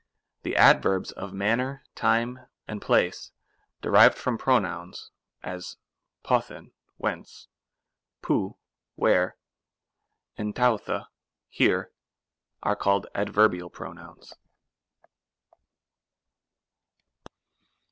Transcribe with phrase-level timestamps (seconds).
[0.41, 3.29] The adverbs of manner, time and place,
[3.83, 5.11] derived from pronouns,
[5.43, 5.77] as
[6.27, 7.47] nod tv^ whence?
[8.23, 8.55] nov^
[8.95, 9.37] where?
[10.39, 11.05] ivTuvda^
[11.51, 11.91] here,
[12.63, 14.33] are called Adverbial pronouns.